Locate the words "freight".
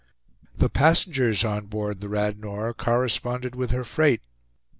3.83-4.23